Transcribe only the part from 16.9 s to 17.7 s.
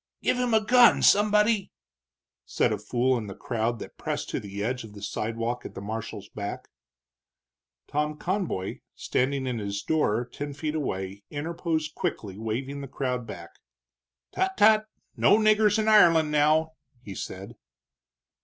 he said.